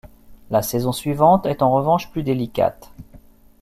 La 0.49 0.63
saison 0.63 0.91
suivante 0.93 1.45
est 1.45 1.61
en 1.61 1.69
revanche 1.71 2.09
plus 2.09 2.23
délicate. 2.23 2.91